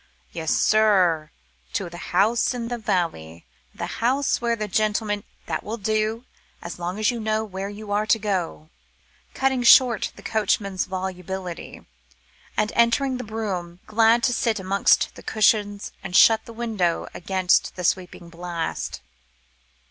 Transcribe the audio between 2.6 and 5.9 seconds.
the valley; the house where the gentleman" "That will